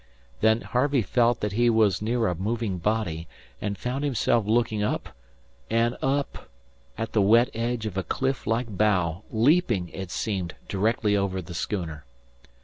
Then 0.39 0.61
Harvey 0.61 1.03
felt 1.03 1.41
that 1.41 1.51
he 1.51 1.69
was 1.69 2.01
near 2.01 2.25
a 2.25 2.33
moving 2.33 2.79
body, 2.79 3.27
and 3.61 3.77
found 3.77 4.03
himself 4.03 4.47
looking 4.47 4.81
up 4.81 5.09
and 5.69 5.95
up 6.01 6.49
at 6.97 7.11
the 7.13 7.21
wet 7.21 7.51
edge 7.53 7.85
of 7.85 7.97
a 7.99 8.03
cliff 8.03 8.47
like 8.47 8.75
bow, 8.75 9.21
leaping, 9.29 9.89
it 9.89 10.09
seemed, 10.09 10.55
directly 10.67 11.15
over 11.15 11.39
the 11.39 11.53
schooner. 11.53 12.03